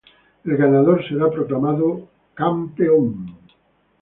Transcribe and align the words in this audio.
El 0.45 0.57
ganador 0.57 1.07
será 1.07 1.29
proclamado 1.29 1.87
como 1.93 2.09
Campeón. 2.33 3.37